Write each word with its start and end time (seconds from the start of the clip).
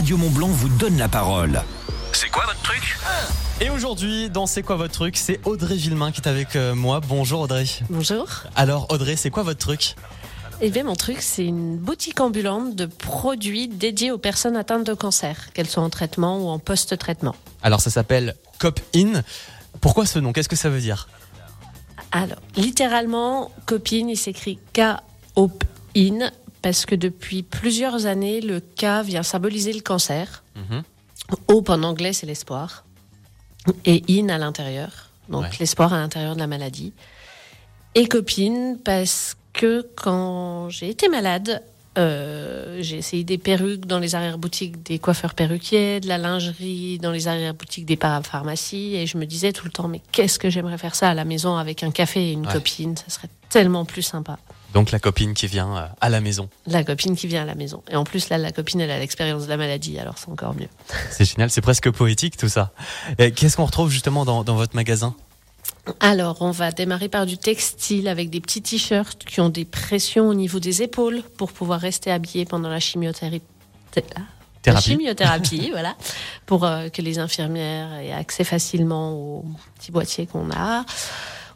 Radio 0.00 0.16
Montblanc 0.16 0.48
vous 0.48 0.70
donne 0.70 0.96
la 0.96 1.10
parole. 1.10 1.60
C'est 2.14 2.30
quoi 2.30 2.46
votre 2.46 2.62
truc? 2.62 2.96
Et 3.60 3.68
aujourd'hui, 3.68 4.30
dans 4.30 4.46
C'est 4.46 4.62
quoi 4.62 4.76
votre 4.76 4.94
truc? 4.94 5.18
C'est 5.18 5.38
Audrey 5.44 5.74
Villemain 5.74 6.10
qui 6.10 6.22
est 6.22 6.26
avec 6.26 6.56
euh, 6.56 6.74
moi. 6.74 7.00
Bonjour 7.06 7.42
Audrey. 7.42 7.66
Bonjour. 7.90 8.26
Alors 8.56 8.86
Audrey, 8.90 9.16
c'est 9.16 9.28
quoi 9.28 9.42
votre 9.42 9.58
truc? 9.58 9.96
Eh 10.62 10.70
bien, 10.70 10.84
mon 10.84 10.96
truc, 10.96 11.20
c'est 11.20 11.44
une 11.44 11.76
boutique 11.76 12.18
ambulante 12.18 12.74
de 12.76 12.86
produits 12.86 13.68
dédiés 13.68 14.10
aux 14.10 14.16
personnes 14.16 14.56
atteintes 14.56 14.86
de 14.86 14.94
cancer, 14.94 15.52
qu'elles 15.52 15.68
soient 15.68 15.82
en 15.82 15.90
traitement 15.90 16.38
ou 16.38 16.48
en 16.48 16.58
post-traitement. 16.58 17.34
Alors 17.62 17.82
ça 17.82 17.90
s'appelle 17.90 18.36
Cop 18.58 18.80
In. 18.96 19.20
Pourquoi 19.82 20.06
ce 20.06 20.18
nom? 20.18 20.32
Qu'est-ce 20.32 20.48
que 20.48 20.56
ça 20.56 20.70
veut 20.70 20.80
dire? 20.80 21.10
Alors, 22.10 22.40
littéralement, 22.56 23.50
copine, 23.66 24.08
il 24.08 24.16
s'écrit 24.16 24.58
K-O-P-IN, 24.72 26.30
parce 26.62 26.86
que 26.86 26.94
depuis 26.94 27.42
plusieurs 27.42 28.06
années, 28.06 28.40
le 28.40 28.60
K 28.60 29.02
vient 29.04 29.22
symboliser 29.22 29.72
le 29.72 29.80
cancer. 29.80 30.42
Mhm. 30.56 30.82
Hope 31.48 31.68
en 31.70 31.82
anglais, 31.82 32.12
c'est 32.12 32.26
l'espoir. 32.26 32.84
Et 33.84 34.02
in 34.08 34.28
à 34.28 34.38
l'intérieur. 34.38 35.10
Donc 35.28 35.42
Ouais. 35.42 35.50
l'espoir 35.60 35.92
à 35.92 35.98
l'intérieur 35.98 36.34
de 36.34 36.40
la 36.40 36.46
maladie. 36.46 36.92
Et 37.94 38.06
copine, 38.06 38.78
parce 38.84 39.36
que 39.52 39.86
quand 39.96 40.68
j'ai 40.70 40.88
été 40.88 41.08
malade, 41.08 41.62
euh, 41.98 42.78
j'ai 42.80 42.96
essayé 42.98 43.24
des 43.24 43.36
perruques 43.38 43.86
dans 43.86 43.98
les 43.98 44.14
arrière-boutiques 44.14 44.82
des 44.84 44.98
coiffeurs 44.98 45.34
perruquiers, 45.34 46.00
de 46.00 46.06
la 46.08 46.18
lingerie 46.18 46.98
dans 46.98 47.10
les 47.10 47.26
arrière-boutiques 47.28 47.84
des 47.84 47.96
parapharmacies. 47.96 48.94
Et 48.96 49.06
je 49.06 49.18
me 49.18 49.26
disais 49.26 49.52
tout 49.52 49.64
le 49.66 49.72
temps, 49.72 49.88
mais 49.88 50.00
qu'est-ce 50.12 50.38
que 50.38 50.50
j'aimerais 50.50 50.78
faire 50.78 50.94
ça 50.94 51.10
à 51.10 51.14
la 51.14 51.24
maison 51.24 51.56
avec 51.56 51.82
un 51.82 51.90
café 51.90 52.28
et 52.28 52.32
une 52.32 52.46
Ouais. 52.46 52.52
copine? 52.52 52.96
Ça 52.96 53.08
serait 53.08 53.28
tellement 53.48 53.84
plus 53.84 54.02
sympa. 54.02 54.38
Donc 54.72 54.90
la 54.90 54.98
copine 54.98 55.34
qui 55.34 55.46
vient 55.46 55.76
euh, 55.76 55.86
à 56.00 56.08
la 56.08 56.20
maison. 56.20 56.48
La 56.66 56.84
copine 56.84 57.16
qui 57.16 57.26
vient 57.26 57.42
à 57.42 57.46
la 57.46 57.54
maison. 57.54 57.82
Et 57.90 57.96
en 57.96 58.04
plus, 58.04 58.28
là, 58.28 58.38
la 58.38 58.52
copine, 58.52 58.80
elle 58.80 58.90
a 58.90 58.98
l'expérience 58.98 59.44
de 59.44 59.48
la 59.48 59.56
maladie, 59.56 59.98
alors 59.98 60.16
c'est 60.18 60.30
encore 60.30 60.54
mieux. 60.54 60.68
C'est 61.10 61.24
génial, 61.24 61.50
c'est 61.50 61.60
presque 61.60 61.90
poétique 61.90 62.36
tout 62.36 62.48
ça. 62.48 62.72
Qu'est-ce 63.18 63.56
qu'on 63.56 63.64
retrouve 63.64 63.90
justement 63.90 64.24
dans, 64.24 64.44
dans 64.44 64.54
votre 64.54 64.76
magasin? 64.76 65.14
Alors, 65.98 66.38
on 66.40 66.50
va 66.50 66.70
démarrer 66.72 67.08
par 67.08 67.26
du 67.26 67.38
textile 67.38 68.08
avec 68.08 68.30
des 68.30 68.40
petits 68.40 68.62
t-shirts 68.62 69.24
qui 69.24 69.40
ont 69.40 69.48
des 69.48 69.64
pressions 69.64 70.28
au 70.28 70.34
niveau 70.34 70.60
des 70.60 70.82
épaules 70.82 71.22
pour 71.36 71.52
pouvoir 71.52 71.80
rester 71.80 72.10
habillés 72.10 72.44
pendant 72.44 72.68
la 72.68 72.80
chimiothérapie. 72.80 73.42
La 73.96 74.02
Thérapie 74.62 74.90
chimiothérapie, 74.90 75.70
voilà, 75.72 75.96
pour 76.46 76.64
euh, 76.64 76.88
que 76.90 77.00
les 77.00 77.18
infirmières 77.18 77.92
aient 77.94 78.12
accès 78.12 78.44
facilement 78.44 79.14
aux 79.14 79.44
petits 79.78 79.90
boîtiers 79.90 80.26
qu'on 80.26 80.50
a. 80.50 80.84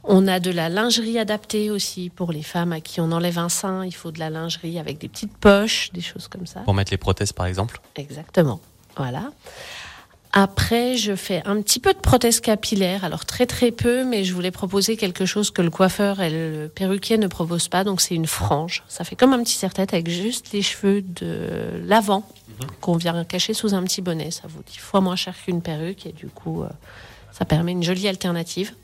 On 0.06 0.28
a 0.28 0.38
de 0.38 0.50
la 0.50 0.68
lingerie 0.68 1.18
adaptée 1.18 1.70
aussi 1.70 2.10
pour 2.10 2.30
les 2.30 2.42
femmes 2.42 2.72
à 2.72 2.80
qui 2.80 3.00
on 3.00 3.10
enlève 3.10 3.38
un 3.38 3.48
sein. 3.48 3.86
Il 3.86 3.94
faut 3.94 4.10
de 4.10 4.18
la 4.18 4.28
lingerie 4.28 4.78
avec 4.78 4.98
des 4.98 5.08
petites 5.08 5.36
poches, 5.36 5.90
des 5.92 6.02
choses 6.02 6.28
comme 6.28 6.46
ça. 6.46 6.60
Pour 6.60 6.74
mettre 6.74 6.90
les 6.90 6.98
prothèses 6.98 7.32
par 7.32 7.46
exemple 7.46 7.80
Exactement. 7.96 8.60
Voilà. 8.96 9.30
Après, 10.36 10.96
je 10.96 11.14
fais 11.14 11.42
un 11.46 11.62
petit 11.62 11.78
peu 11.78 11.94
de 11.94 11.98
prothèse 11.98 12.40
capillaire, 12.40 13.04
alors 13.04 13.24
très 13.24 13.46
très 13.46 13.70
peu, 13.70 14.04
mais 14.04 14.24
je 14.24 14.34
voulais 14.34 14.50
proposer 14.50 14.96
quelque 14.96 15.26
chose 15.26 15.52
que 15.52 15.62
le 15.62 15.70
coiffeur 15.70 16.20
et 16.20 16.28
le 16.28 16.68
perruquier 16.68 17.18
ne 17.18 17.28
proposent 17.28 17.68
pas, 17.68 17.84
donc 17.84 18.00
c'est 18.00 18.16
une 18.16 18.26
frange. 18.26 18.82
Ça 18.88 19.04
fait 19.04 19.14
comme 19.14 19.32
un 19.32 19.40
petit 19.44 19.54
serre-tête 19.54 19.94
avec 19.94 20.10
juste 20.10 20.50
les 20.52 20.60
cheveux 20.60 21.02
de 21.02 21.80
l'avant 21.84 22.28
qu'on 22.80 22.96
vient 22.96 23.24
cacher 23.24 23.54
sous 23.54 23.74
un 23.74 23.84
petit 23.84 24.02
bonnet. 24.02 24.32
Ça 24.32 24.48
vaut 24.48 24.62
dix 24.66 24.78
fois 24.78 25.00
moins 25.00 25.14
cher 25.14 25.36
qu'une 25.36 25.62
perruque 25.62 26.04
et 26.04 26.12
du 26.12 26.26
coup, 26.26 26.64
euh, 26.64 26.68
ça 27.30 27.44
permet 27.44 27.70
une 27.70 27.84
jolie 27.84 28.08
alternative. 28.08 28.74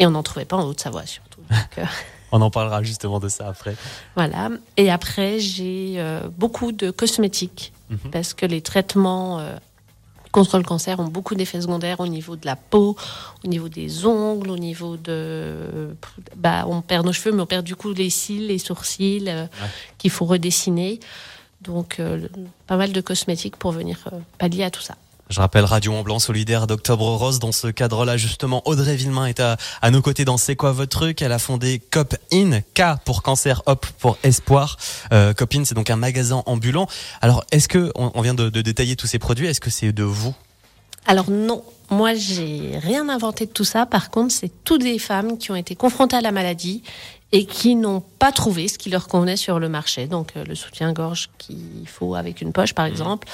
Et 0.00 0.06
on 0.06 0.10
n'en 0.10 0.24
trouvait 0.24 0.44
pas 0.46 0.56
en 0.56 0.64
Haute-Savoie 0.66 1.06
surtout. 1.06 1.40
Donc, 1.50 1.78
euh, 1.78 1.84
On 2.32 2.40
en 2.42 2.50
parlera 2.50 2.82
justement 2.82 3.20
de 3.20 3.28
ça 3.28 3.48
après. 3.48 3.76
voilà. 4.16 4.50
Et 4.76 4.90
après, 4.90 5.38
j'ai 5.38 5.94
euh, 5.98 6.28
beaucoup 6.36 6.72
de 6.72 6.90
cosmétiques 6.90 7.72
Mhm. 7.90 8.10
parce 8.12 8.34
que 8.34 8.46
les 8.46 8.60
traitements 8.62 9.40
euh, 9.40 9.56
contre 10.30 10.58
le 10.58 10.62
cancer 10.62 11.00
ont 11.00 11.08
beaucoup 11.08 11.34
d'effets 11.34 11.60
secondaires 11.60 11.98
au 11.98 12.06
niveau 12.06 12.36
de 12.36 12.46
la 12.46 12.54
peau, 12.54 12.96
au 13.44 13.48
niveau 13.48 13.68
des 13.68 14.06
ongles, 14.06 14.48
au 14.50 14.56
niveau 14.58 14.96
de. 14.96 15.96
Bah, 16.36 16.66
on 16.68 16.82
perd 16.82 17.04
nos 17.04 17.12
cheveux, 17.12 17.34
mais 17.34 17.42
on 17.42 17.46
perd 17.46 17.64
du 17.66 17.74
coup 17.74 17.92
les 17.92 18.08
cils, 18.08 18.46
les 18.46 18.58
sourcils 18.58 19.24
euh, 19.26 19.46
qu'il 19.98 20.12
faut 20.12 20.24
redessiner. 20.24 21.00
Donc, 21.62 22.00
pas 22.68 22.76
mal 22.76 22.92
de 22.92 23.00
cosmétiques 23.02 23.56
pour 23.56 23.72
venir 23.72 23.98
pallier 24.38 24.62
à 24.64 24.70
tout 24.70 24.80
ça. 24.80 24.94
Je 25.30 25.38
rappelle 25.38 25.64
Radio 25.64 25.92
Mont 25.92 26.02
Blanc 26.02 26.18
solidaire 26.18 26.66
d'Octobre 26.66 27.06
Rose. 27.14 27.38
Dans 27.38 27.52
ce 27.52 27.68
cadre-là, 27.68 28.16
justement, 28.16 28.62
Audrey 28.64 28.96
Villemain 28.96 29.26
est 29.26 29.38
à, 29.38 29.56
nos 29.92 30.02
côtés 30.02 30.24
dans 30.24 30.36
C'est 30.36 30.56
quoi 30.56 30.72
votre 30.72 30.90
truc? 30.90 31.22
Elle 31.22 31.30
a 31.30 31.38
fondé 31.38 31.78
Cop 31.78 32.16
In, 32.32 32.62
K 32.74 32.98
pour 33.04 33.22
cancer, 33.22 33.62
Hop 33.66 33.86
pour 34.00 34.18
espoir. 34.24 34.76
Euh, 35.12 35.32
Cop 35.32 35.54
In, 35.54 35.64
c'est 35.64 35.76
donc 35.76 35.88
un 35.88 35.94
magasin 35.94 36.42
ambulant. 36.46 36.88
Alors, 37.20 37.44
est-ce 37.52 37.68
que, 37.68 37.92
on, 37.94 38.20
vient 38.22 38.34
de, 38.34 38.48
de 38.48 38.60
détailler 38.60 38.96
tous 38.96 39.06
ces 39.06 39.20
produits, 39.20 39.46
est-ce 39.46 39.60
que 39.60 39.70
c'est 39.70 39.92
de 39.92 40.02
vous? 40.02 40.34
Alors 41.06 41.30
non, 41.30 41.64
moi 41.90 42.14
j'ai 42.14 42.78
rien 42.82 43.08
inventé 43.08 43.46
de 43.46 43.52
tout 43.52 43.64
ça. 43.64 43.86
Par 43.86 44.10
contre, 44.10 44.32
c'est 44.32 44.50
toutes 44.64 44.82
des 44.82 44.98
femmes 44.98 45.38
qui 45.38 45.50
ont 45.50 45.56
été 45.56 45.74
confrontées 45.76 46.16
à 46.16 46.20
la 46.20 46.32
maladie 46.32 46.82
et 47.32 47.46
qui 47.46 47.76
n'ont 47.76 48.00
pas 48.00 48.32
trouvé 48.32 48.66
ce 48.66 48.76
qui 48.76 48.90
leur 48.90 49.06
convenait 49.06 49.36
sur 49.36 49.58
le 49.58 49.68
marché. 49.68 50.06
Donc 50.06 50.32
euh, 50.36 50.44
le 50.44 50.54
soutien-gorge 50.54 51.30
qu'il 51.38 51.86
faut 51.86 52.14
avec 52.14 52.40
une 52.40 52.52
poche 52.52 52.74
par 52.74 52.86
exemple, 52.86 53.28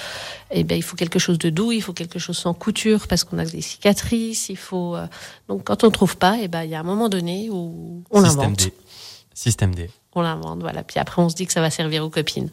eh 0.51 0.65
ben 0.65 0.77
il 0.77 0.83
faut 0.83 0.97
quelque 0.97 1.19
chose 1.19 1.39
de 1.39 1.51
doux, 1.51 1.73
il 1.73 1.83
faut 1.83 1.93
quelque 1.93 2.19
chose 2.19 2.37
sans 2.37 2.55
couture 2.55 3.09
parce 3.09 3.25
qu'on 3.25 3.39
a 3.39 3.45
des 3.45 3.63
cicatrices, 3.63 4.49
il 4.49 4.57
faut 4.59 4.97
euh, 4.97 5.07
donc 5.49 5.65
quand 5.65 5.85
on 5.85 5.91
trouve 5.91 6.17
pas, 6.17 6.37
eh 6.41 6.49
ben 6.49 6.65
il 6.65 6.71
y 6.71 6.75
a 6.75 6.81
un 6.81 6.85
moment 6.85 7.09
donné 7.09 7.49
où 7.51 8.03
on 8.11 8.23
Système 8.23 8.43
l'invente. 8.43 8.59
D. 8.59 8.75
Système 9.35 9.75
D. 9.75 9.91
On 10.15 10.23
l'invente, 10.23 10.61
voilà. 10.61 10.83
Puis 10.83 10.99
après 10.99 11.23
on 11.23 11.29
se 11.29 11.35
dit 11.35 11.47
que 11.47 11.53
ça 11.53 11.61
va 11.61 11.71
servir 11.71 12.05
aux 12.05 12.11
copines. 12.11 12.51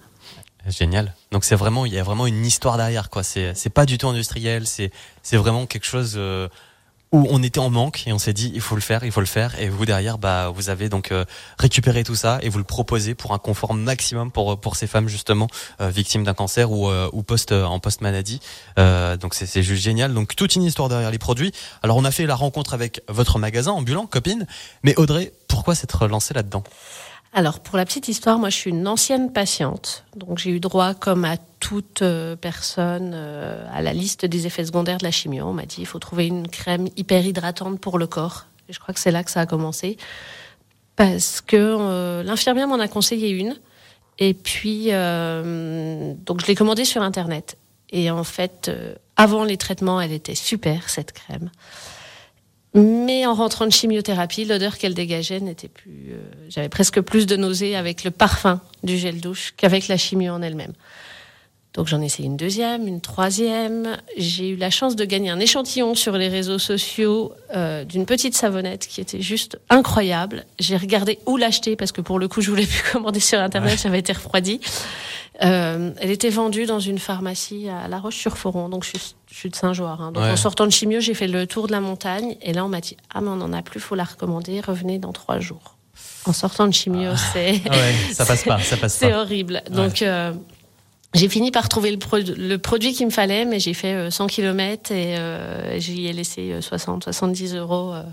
Génial. 0.68 1.14
Donc 1.32 1.44
c'est 1.44 1.56
vraiment, 1.56 1.86
il 1.86 1.94
y 1.94 2.00
a 2.00 2.04
vraiment 2.04 2.26
une 2.26 2.46
histoire 2.46 2.78
derrière, 2.78 3.10
quoi. 3.10 3.24
C'est, 3.24 3.54
c'est 3.54 3.70
pas 3.70 3.86
du 3.86 3.98
tout 3.98 4.08
industriel. 4.08 4.66
C'est, 4.66 4.92
c'est 5.22 5.36
vraiment 5.36 5.66
quelque 5.66 5.86
chose 5.86 6.14
euh, 6.16 6.48
où 7.14 7.28
on 7.30 7.44
était 7.44 7.60
en 7.60 7.70
manque 7.70 8.08
et 8.08 8.12
on 8.12 8.18
s'est 8.18 8.34
dit, 8.34 8.52
il 8.54 8.60
faut 8.60 8.76
le 8.76 8.82
faire, 8.82 9.06
il 9.06 9.12
faut 9.12 9.22
le 9.22 9.28
faire. 9.28 9.58
Et 9.62 9.70
vous 9.70 9.86
derrière, 9.86 10.18
bah, 10.18 10.52
vous 10.54 10.70
avez 10.70 10.90
donc 10.90 11.12
euh, 11.12 11.26
récupéré 11.60 12.04
tout 12.04 12.16
ça 12.16 12.40
et 12.42 12.50
vous 12.50 12.58
le 12.58 12.64
proposez 12.64 13.14
pour 13.14 13.34
un 13.34 13.38
confort 13.38 13.76
maximum 13.76 14.32
pour 14.32 14.60
pour 14.60 14.76
ces 14.76 14.88
femmes 14.88 15.08
justement 15.08 15.48
euh, 15.80 15.90
victimes 15.90 16.24
d'un 16.24 16.34
cancer 16.34 16.72
ou 16.72 16.90
euh, 16.90 17.10
ou 17.14 17.22
post 17.22 17.52
en 17.52 17.80
post 17.80 18.02
maladie. 18.02 18.42
Euh, 18.80 19.16
donc 19.16 19.36
c'est, 19.36 19.46
c'est 19.46 19.62
juste 19.62 19.84
génial. 19.84 20.14
Donc 20.14 20.36
toute 20.36 20.56
une 20.56 20.64
histoire 20.64 20.90
derrière 20.90 21.12
les 21.12 21.20
produits. 21.20 21.52
Alors 21.84 21.98
on 21.98 22.04
a 22.04 22.12
fait 22.12 22.26
la 22.26 22.36
rencontre 22.36 22.74
avec 22.74 23.02
votre 23.08 23.38
magasin 23.38 23.72
ambulant, 23.72 24.08
copine. 24.08 24.48
Mais 24.82 24.96
Audrey, 24.98 25.32
pourquoi 25.48 25.76
s'être 25.76 26.08
lancée 26.08 26.34
là-dedans? 26.34 26.64
Alors, 27.36 27.62
pour 27.62 27.78
la 27.78 27.86
petite 27.86 28.08
histoire, 28.08 28.38
moi, 28.38 28.50
je 28.50 28.58
suis 28.58 28.70
une 28.70 28.88
ancienne 28.88 29.34
patiente. 29.34 30.06
Donc, 30.16 30.38
j'ai 30.38 30.52
eu 30.52 30.60
droit, 30.60 30.94
comme 30.94 31.26
à 31.26 31.38
toute 31.60 32.04
euh, 32.04 32.36
personne, 32.36 33.14
euh, 33.16 33.66
à 33.74 33.82
la 33.82 33.92
liste 33.92 34.28
des 34.28 34.46
effets 34.46 34.66
secondaires 34.66 35.00
de 35.00 35.04
la 35.04 35.10
chimio. 35.10 35.46
On 35.46 35.54
m'a 35.54 35.66
dit, 35.66 35.78
il 35.80 35.88
faut 35.88 35.98
trouver 35.98 36.28
une 36.28 36.48
crème 36.48 36.88
hyper 36.96 37.26
hydratante 37.26 37.80
pour 37.80 37.98
le 37.98 38.06
corps. 38.06 38.46
Et 38.70 38.74
je 38.74 38.80
crois 38.80 38.94
que 38.94 39.00
c'est 39.00 39.10
là 39.10 39.24
que 39.24 39.32
ça 39.32 39.42
a 39.42 39.46
commencé. 39.48 39.98
Parce 40.96 41.42
que 41.42 41.58
euh, 41.58 42.22
l'infirmière 42.22 42.68
m'en 42.68 42.80
a 42.80 42.88
conseillé 42.88 43.30
une. 43.30 43.56
Et 44.20 44.36
puis, 44.36 44.92
donc, 44.92 46.42
je 46.42 46.46
l'ai 46.46 46.54
commandée 46.56 46.86
sur 46.86 47.02
Internet. 47.02 47.58
Et 47.90 48.12
en 48.12 48.24
fait, 48.24 48.70
avant 49.18 49.44
les 49.44 49.58
traitements, 49.58 50.00
elle 50.00 50.12
était 50.12 50.36
super, 50.36 50.88
cette 50.88 51.14
crème. 51.14 51.50
Mais 52.76 53.26
en 53.26 53.36
rentrant 53.36 53.66
de 53.68 53.72
chimiothérapie, 53.72 54.46
l'odeur 54.46 54.78
qu'elle 54.78 54.96
dégageait 54.96 55.40
n'était 55.40 55.68
plus. 55.68 56.12
euh, 56.12 56.18
J'avais 56.50 56.70
presque 56.70 57.02
plus 57.02 57.28
de 57.28 57.36
nausées 57.36 57.76
avec 57.76 58.04
le 58.04 58.12
parfum 58.12 58.62
du 58.84 58.98
gel 58.98 59.22
douche 59.22 59.54
qu'avec 59.58 59.88
la 59.88 59.98
chimio 59.98 60.34
en 60.34 60.42
elle-même. 60.42 60.74
Donc 61.76 61.88
j'en 61.88 62.02
ai 62.02 62.06
essayé 62.06 62.28
une 62.28 62.38
deuxième, 62.38 62.88
une 62.88 63.02
troisième. 63.02 63.98
J'ai 64.18 64.50
eu 64.50 64.56
la 64.56 64.70
chance 64.70 64.96
de 64.96 65.06
gagner 65.06 65.32
un 65.32 65.40
échantillon 65.40 65.96
sur 65.96 66.18
les 66.18 66.28
réseaux 66.28 66.60
sociaux 66.60 67.34
euh, 67.56 67.84
d'une 67.84 68.06
petite 68.06 68.36
savonnette 68.36 68.88
qui 68.88 69.02
était 69.02 69.22
juste 69.22 69.60
incroyable. 69.70 70.46
J'ai 70.60 70.78
regardé 70.78 71.18
où 71.26 71.36
l'acheter 71.38 71.76
parce 71.76 71.92
que 71.92 72.02
pour 72.02 72.20
le 72.20 72.28
coup 72.28 72.42
je 72.42 72.50
voulais 72.52 72.68
plus 72.68 72.84
commander 72.92 73.20
sur 73.20 73.40
internet, 73.40 73.80
j'avais 73.82 74.00
été 74.00 74.14
refroidie. 74.14 74.60
Euh, 75.42 75.92
elle 76.00 76.12
était 76.12 76.30
vendue 76.30 76.66
dans 76.68 76.80
une 76.80 77.00
pharmacie 77.00 77.68
à 77.68 77.88
La 77.88 77.98
Roche-sur-Foron, 78.00 78.70
donc 78.70 78.84
je 78.84 78.90
suis, 78.90 79.16
je 79.32 79.36
suis 79.36 79.50
de 79.50 79.56
Saint-Joire. 79.56 80.00
hein. 80.02 80.12
Donc 80.12 80.24
Ouais. 80.24 80.30
en 80.32 80.36
sortant 80.36 80.66
de 80.66 80.72
chimio, 80.72 81.00
j'ai 81.00 81.16
fait 81.16 81.28
le 81.28 81.48
tour 81.48 81.66
de 81.68 81.72
la 81.72 81.82
montagne 81.82 82.38
et 82.44 82.54
là 82.54 82.64
on 82.64 82.70
m'a 82.70 82.82
dit 82.82 82.98
ah 83.14 83.20
mais 83.22 83.30
on 83.30 83.42
en 83.42 83.52
a 83.52 83.64
plus, 83.64 83.80
faut 83.80 83.96
la 83.96 84.04
recommander, 84.04 84.62
revenez 84.62 85.00
dans 85.00 85.12
trois 85.12 85.40
jours. 85.40 85.76
En 86.26 86.34
sortant 86.34 86.68
de 86.68 86.74
chimio, 86.74 87.12
c'est 87.34 87.62
Ah 87.68 87.72
ouais, 87.72 87.96
ça 88.14 88.26
passe 88.26 88.44
pas, 88.44 88.60
ça 88.60 88.78
passe 88.78 88.94
c'est 89.00 89.14
horrible. 89.14 89.64
Donc, 89.72 90.02
euh, 90.04 90.34
j'ai 91.16 91.28
fini 91.30 91.52
par 91.52 91.68
trouver 91.68 91.92
le, 91.92 91.98
pro- 91.98 92.18
le 92.20 92.58
produit 92.58 92.94
qu'il 92.94 93.06
me 93.08 93.12
fallait, 93.12 93.46
mais 93.46 93.60
j'ai 93.60 93.74
fait 93.74 93.94
euh, 93.94 94.10
100 94.12 94.28
km 94.28 94.92
et 94.92 95.18
euh, 95.18 95.80
j'y 95.80 96.08
ai 96.08 96.14
laissé 96.14 96.52
euh, 96.54 96.62
60, 96.62 97.04
70 97.06 97.56
euros 97.56 97.94
euh, 97.94 98.04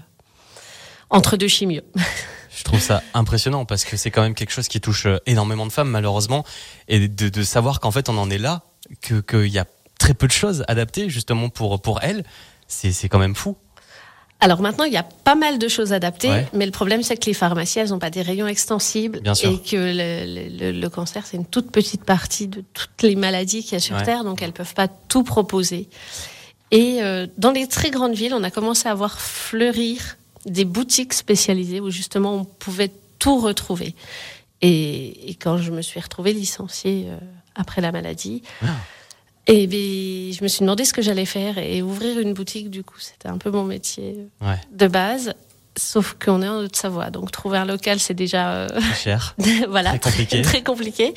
entre 1.11 1.37
deux 1.37 1.49
chimios. 1.49 1.83
Je 2.61 2.65
trouve 2.65 2.81
ça 2.81 3.03
impressionnant 3.15 3.65
parce 3.65 3.85
que 3.85 3.97
c'est 3.97 4.11
quand 4.11 4.21
même 4.21 4.35
quelque 4.35 4.53
chose 4.53 4.69
qui 4.69 4.83
touche 4.83 5.07
euh, 5.07 5.17
énormément 5.25 5.65
de 5.67 5.73
femmes 5.73 5.89
malheureusement 5.89 6.45
et 6.89 7.09
de, 7.09 7.29
de 7.31 7.43
savoir 7.43 7.81
qu'en 7.81 7.91
fait 7.91 8.11
on 8.11 8.19
en 8.19 8.29
est 8.29 8.37
là, 8.39 8.65
que 9.01 9.21
qu'il 9.23 9.47
y 9.51 9.59
a 9.59 9.65
très 9.99 10.13
peu 10.13 10.27
de 10.27 10.33
choses 10.33 10.63
adaptées 10.69 11.09
justement 11.09 11.49
pour 11.49 11.81
pour 11.81 12.03
elles, 12.03 12.23
c'est 12.69 13.09
quand 13.09 13.19
même 13.19 13.35
fou. 13.35 13.57
Alors 14.43 14.61
maintenant, 14.63 14.85
il 14.85 14.93
y 14.93 14.97
a 14.97 15.03
pas 15.03 15.35
mal 15.35 15.59
de 15.59 15.69
choses 15.69 15.93
adaptées, 15.93 16.31
Ouais. 16.31 16.47
mais 16.55 16.65
le 16.65 16.73
problème, 16.73 17.03
c'est 17.03 17.17
que 17.17 17.27
les 17.27 17.35
pharmacies, 17.35 17.79
elles 17.79 17.91
n'ont 17.91 17.99
pas 17.99 18.09
des 18.09 18.23
rayons 18.23 18.47
extensibles 18.47 19.21
Bien 19.21 19.35
sûr. 19.35 19.51
et 19.51 19.59
que 19.61 19.77
le, 19.77 20.73
le- 20.73 20.81
le 20.81 20.89
cancer, 20.89 21.27
c'est 21.27 21.37
une 21.37 21.45
toute 21.45 21.71
petite 21.71 22.05
partie 22.05 22.47
de 22.49 22.63
toutes 22.73 23.03
les 23.03 23.17
maladies 23.17 23.63
qu'il 23.63 23.73
y 23.73 23.77
a 23.77 23.81
sur 23.81 23.97
Ouais. 23.97 24.03
Terre, 24.03 24.25
donc 24.25 24.41
elles 24.41 24.53
peuvent 24.55 24.73
pas 24.75 24.89
tout 24.89 25.25
proposer. 25.25 25.89
Et 26.71 27.03
euh, 27.03 27.27
dans 27.37 27.51
les 27.51 27.67
très 27.67 27.91
grandes 27.91 28.15
villes, 28.15 28.33
on 28.33 28.43
a 28.43 28.51
commencé 28.51 28.89
à 28.89 28.95
voir 28.95 29.21
fleurir 29.21 30.17
des 30.47 30.65
boutiques 30.65 31.13
spécialisées 31.13 31.81
où 31.81 31.91
justement 31.91 32.35
on 32.35 32.45
pouvait 32.45 32.91
tout 33.19 33.39
retrouver. 33.41 33.95
Et, 34.63 35.31
et 35.31 35.35
quand 35.35 35.57
je 35.59 35.71
me 35.71 35.83
suis 35.83 36.01
retrouvée 36.01 36.33
licenciée 36.33 37.07
euh, 37.09 37.17
après 37.55 37.81
la 37.81 37.93
maladie, 37.93 38.43
Ah. 38.63 38.67
et 39.47 39.67
ben, 39.67 40.33
je 40.33 40.43
me 40.43 40.49
suis 40.49 40.61
demandé 40.61 40.85
ce 40.85 40.93
que 40.93 41.03
j'allais 41.03 41.25
faire 41.27 41.59
et 41.59 41.83
ouvrir 41.83 42.19
une 42.19 42.35
boutique. 42.35 42.71
Du 42.71 42.83
coup, 42.85 42.99
c'était 42.99 43.29
un 43.29 43.39
peu 43.39 43.51
mon 43.51 43.65
métier 43.65 44.17
Ouais, 44.41 44.61
de 44.73 44.87
base. 44.87 45.35
Sauf 45.79 46.17
qu'on 46.23 46.43
est 46.43 46.49
en 46.49 46.59
Haute-Savoie, 46.65 47.11
donc 47.11 47.31
trouver 47.31 47.57
un 47.57 47.65
local, 47.65 48.01
c'est 48.01 48.13
déjà 48.13 48.53
euh, 48.55 48.69
très 48.69 48.95
cher. 48.95 49.37
voilà 49.69 49.91
Très 49.99 50.11
compliqué. 50.11 50.43
très 50.43 50.63
compliqué. 50.65 51.15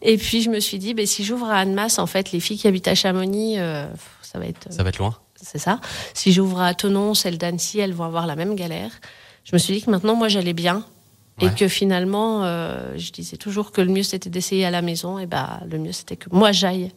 Et 0.00 0.16
puis 0.16 0.42
je 0.42 0.48
me 0.48 0.60
suis 0.60 0.78
dit, 0.78 0.94
ben, 0.94 1.04
si 1.06 1.24
j'ouvre 1.24 1.46
à 1.50 1.56
Annemasse, 1.58 1.98
en 1.98 2.06
fait, 2.06 2.30
les 2.32 2.40
filles 2.40 2.56
qui 2.56 2.68
habitent 2.68 2.88
à 2.88 2.94
Chamonix, 2.94 3.58
euh, 3.58 3.86
ça 4.22 4.38
va 4.38 4.46
être 4.46 4.72
Ça 4.72 4.82
va 4.84 4.88
être 4.90 4.98
loin. 4.98 5.16
C'est 5.46 5.58
ça. 5.58 5.80
Si 6.14 6.32
j'ouvre 6.32 6.60
à 6.60 6.74
Tonon, 6.74 7.14
celles 7.14 7.38
d'Annecy, 7.38 7.78
elles 7.78 7.92
vont 7.92 8.04
avoir 8.04 8.26
la 8.26 8.36
même 8.36 8.56
galère. 8.56 8.90
Je 9.44 9.54
me 9.54 9.58
suis 9.58 9.74
dit 9.74 9.82
que 9.82 9.90
maintenant, 9.90 10.16
moi, 10.16 10.28
j'allais 10.28 10.52
bien. 10.52 10.84
Et 11.42 11.50
que 11.50 11.68
finalement, 11.68 12.44
euh, 12.44 12.94
je 12.96 13.12
disais 13.12 13.36
toujours 13.36 13.70
que 13.70 13.82
le 13.82 13.92
mieux, 13.92 14.02
c'était 14.02 14.30
d'essayer 14.30 14.64
à 14.64 14.70
la 14.70 14.80
maison. 14.80 15.18
Et 15.18 15.26
bah, 15.26 15.60
le 15.70 15.78
mieux, 15.78 15.92
c'était 15.92 16.16
que 16.16 16.30
moi, 16.32 16.50
j'aille 16.50 16.92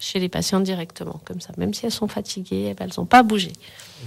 chez 0.00 0.18
les 0.18 0.28
patientes 0.28 0.64
directement. 0.64 1.20
Comme 1.24 1.40
ça, 1.40 1.52
même 1.58 1.72
si 1.72 1.86
elles 1.86 1.92
sont 1.92 2.08
fatiguées, 2.08 2.68
eh 2.70 2.74
ben, 2.74 2.88
elles 2.88 2.98
n'ont 2.98 3.06
pas 3.06 3.22
bougé. 3.22 3.52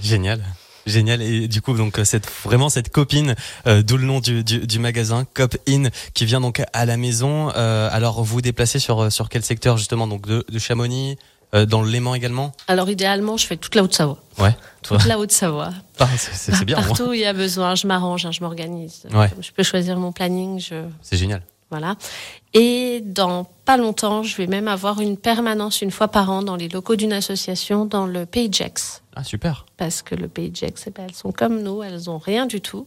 Génial. 0.01 0.43
Génial 0.87 1.21
et 1.21 1.49
du 1.49 1.61
coup 1.61 1.73
donc 1.73 1.99
euh, 1.99 2.05
cette 2.05 2.25
vraiment 2.45 2.69
cette 2.69 2.89
copine 2.89 3.35
euh, 3.67 3.83
d'où 3.83 3.97
le 3.97 4.05
nom 4.05 4.21
du, 4.21 4.45
du, 4.45 4.65
du 4.65 4.79
magasin 4.79 5.25
Cop 5.33 5.57
In 5.67 5.89
qui 6.13 6.23
vient 6.23 6.39
donc 6.39 6.61
à 6.71 6.85
la 6.85 6.95
maison 6.95 7.51
euh, 7.57 7.89
alors 7.91 8.23
vous 8.23 8.35
vous 8.35 8.41
déplacez 8.41 8.79
sur 8.79 9.11
sur 9.11 9.27
quel 9.27 9.43
secteur 9.43 9.75
justement 9.75 10.07
donc 10.07 10.25
de, 10.25 10.45
de 10.47 10.59
Chamonix 10.59 11.17
euh, 11.53 11.65
dans 11.65 11.81
le 11.81 11.89
Léman 11.89 12.15
également 12.15 12.51
Alors, 12.67 12.89
idéalement, 12.89 13.37
je 13.37 13.45
fais 13.47 13.57
toute 13.57 13.75
la 13.75 13.83
Haute-Savoie. 13.83 14.17
ouais 14.39 14.55
toi 14.83 14.97
Toute 14.97 15.07
la 15.07 15.17
Haute-Savoie. 15.19 15.71
Ah, 15.99 16.07
c'est- 16.17 16.63
bien. 16.65 16.75
Partout 16.75 17.05
où 17.05 17.13
il 17.13 17.21
y 17.21 17.25
a 17.25 17.33
besoin, 17.33 17.73
je 17.75 17.87
m'arrange, 17.87 18.25
hein, 18.25 18.31
je 18.31 18.41
m'organise. 18.41 19.03
Ouais. 19.13 19.29
Je 19.41 19.51
peux 19.51 19.63
choisir 19.63 19.97
mon 19.97 20.11
planning. 20.11 20.59
Je... 20.59 20.75
c'est 21.01 21.17
génial 21.17 21.41
Voilà. 21.71 21.95
Et 22.53 23.01
dans 23.03 23.45
pas 23.65 23.77
longtemps, 23.77 24.21
je 24.23 24.35
vais 24.37 24.45
même 24.47 24.67
avoir 24.67 25.01
une 25.01 25.17
permanence 25.17 25.81
une 25.81 25.89
fois 25.91 26.07
par 26.07 26.29
an 26.29 26.43
dans 26.43 26.55
les 26.55 26.69
locaux 26.69 26.95
d'une 26.95 27.13
association 27.13 27.85
dans 27.85 28.05
le 28.05 28.25
Pays 28.27 28.49
Jex. 28.51 29.01
ah 29.15 29.23
super 29.23 29.65
Parce 29.77 30.01
que 30.03 30.13
le 30.15 30.27
Pays 30.27 30.51
Jex, 30.53 30.83
eh 30.87 30.91
ben, 30.91 31.05
elles 31.09 31.15
sont 31.15 31.31
comme 31.31 31.63
nous, 31.63 31.81
elles 31.83 32.09
ont 32.09 32.19
rien 32.19 32.45
du 32.45 32.61
tout. 32.61 32.85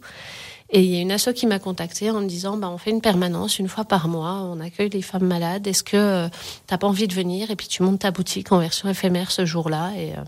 Et 0.73 0.83
il 0.83 0.91
y 0.91 0.97
a 0.97 1.01
une 1.01 1.11
asso 1.11 1.33
qui 1.35 1.47
m'a 1.47 1.59
contactée 1.59 2.11
en 2.11 2.21
me 2.21 2.27
disant 2.27 2.57
bah, 2.57 2.71
on 2.71 2.79
fait 2.79 2.91
une 2.91 3.01
permanence 3.01 3.59
une 3.59 3.69
fois 3.69 3.85
par 3.85 4.07
mois, 4.07 4.35
on 4.43 4.61
accueille 4.61 4.91
les 4.91 5.03
femmes 5.03 5.27
malades. 5.27 5.67
Est-ce 5.67 5.83
que 5.83 5.97
euh, 5.97 6.29
t'as 6.67 6.79
pas 6.79 6.87
envie 6.87 7.09
de 7.09 7.15
venir 7.15 7.51
Et 7.51 7.57
puis 7.57 7.67
tu 7.67 7.83
montes 7.83 8.01
ta 8.01 8.13
boutique 8.13 8.53
en 8.53 8.61
version 8.61 8.89
éphémère 8.89 9.33
ce 9.33 9.45
jour-là. 9.45 9.91
Et, 9.97 10.13
euh, 10.13 10.23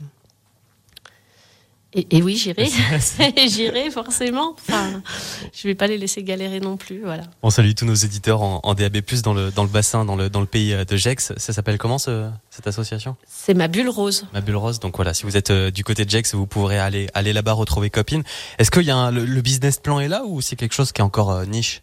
et, 1.94 2.06
et 2.16 2.22
oui, 2.22 2.36
j'irai. 2.36 2.68
j'irai 3.48 3.90
forcément. 3.90 4.54
Enfin, 4.58 5.02
je 5.52 5.68
vais 5.68 5.74
pas 5.74 5.86
les 5.86 5.98
laisser 5.98 6.22
galérer 6.22 6.60
non 6.60 6.76
plus. 6.76 7.02
Voilà. 7.04 7.24
on 7.42 7.50
salue 7.50 7.72
tous 7.76 7.84
nos 7.84 7.94
éditeurs 7.94 8.42
en, 8.42 8.60
en 8.62 8.74
DAB+ 8.74 8.98
dans 9.22 9.34
le 9.34 9.50
dans 9.50 9.62
le 9.62 9.68
bassin 9.68 10.04
dans 10.04 10.16
le 10.16 10.30
dans 10.30 10.40
le 10.40 10.46
pays 10.46 10.72
euh, 10.72 10.84
de 10.84 10.96
Gex 10.96 11.32
ça 11.36 11.52
s'appelle 11.52 11.78
comment 11.78 11.98
ce, 11.98 12.28
cette 12.50 12.66
association? 12.66 13.16
C'est 13.28 13.54
ma 13.54 13.68
bulle 13.68 13.88
rose. 13.88 14.26
Ma 14.32 14.40
bulle 14.40 14.56
rose. 14.56 14.80
Donc 14.80 14.96
voilà, 14.96 15.14
si 15.14 15.24
vous 15.24 15.36
êtes 15.36 15.50
euh, 15.50 15.70
du 15.70 15.84
côté 15.84 16.04
de 16.04 16.10
Jex, 16.10 16.34
vous 16.34 16.46
pourrez 16.46 16.78
aller 16.78 17.08
aller 17.14 17.32
là-bas 17.32 17.52
retrouver 17.52 17.90
copine. 17.90 18.22
Est-ce 18.58 18.70
qu'il 18.70 18.82
y 18.82 18.90
a 18.90 18.96
un- 18.96 19.10
le, 19.10 19.24
le 19.24 19.40
business 19.42 19.78
plan 19.78 20.00
est 20.00 20.08
là 20.08 20.22
ou 20.26 20.40
c'est 20.40 20.56
quelque 20.56 20.74
chose 20.74 20.92
qui 20.92 21.00
est 21.00 21.04
encore 21.04 21.30
euh, 21.30 21.44
niche? 21.46 21.82